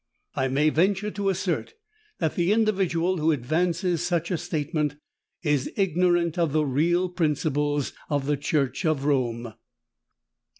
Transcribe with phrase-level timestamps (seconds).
[0.35, 1.75] I may venture to assert
[2.17, 4.95] that the individual who advances such a statement,
[5.43, 9.53] is ignorant of the real principles of the Church of Rome.